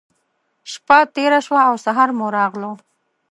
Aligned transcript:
شپّه 0.71 0.97
تېره 1.15 1.39
شوه 1.45 1.61
او 1.69 1.75
سهار 1.85 2.09
مو 2.17 2.27
راغلو. 2.37 2.71